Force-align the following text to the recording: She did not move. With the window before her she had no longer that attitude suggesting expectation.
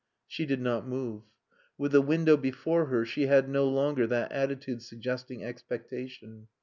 She 0.25 0.47
did 0.47 0.59
not 0.59 0.87
move. 0.87 1.21
With 1.77 1.91
the 1.91 2.01
window 2.01 2.35
before 2.35 2.87
her 2.87 3.05
she 3.05 3.27
had 3.27 3.47
no 3.47 3.67
longer 3.67 4.07
that 4.07 4.31
attitude 4.31 4.81
suggesting 4.81 5.43
expectation. 5.43 6.47